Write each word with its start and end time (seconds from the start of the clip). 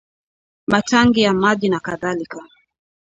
matangi 0.67 1.21
ya 1.21 1.33
maji 1.33 1.69
na 1.69 1.79
kadhalika 1.79 2.39